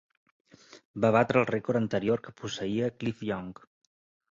Va 1.05 1.11
batre 1.15 1.43
el 1.43 1.47
rècord 1.51 1.81
anterior 1.81 2.25
que 2.29 2.35
posseïa 2.41 2.91
Cliff 3.03 3.25
Young. 3.31 3.55